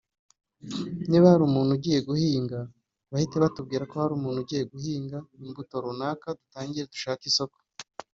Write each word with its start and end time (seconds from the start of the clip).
niba 1.09 1.29
umuntu 1.47 1.71
agiye 1.77 1.99
guhinga 2.09 2.59
bahite 3.11 3.35
batubwira 3.43 3.83
ko 3.89 3.95
hari 4.01 4.13
umuntu 4.15 4.39
ugiye 4.43 4.63
guhinga 4.71 5.17
imbuto 5.45 5.75
runaka 5.83 6.27
dutangire 6.39 6.87
dushake 6.93 7.25
isoko” 7.31 7.57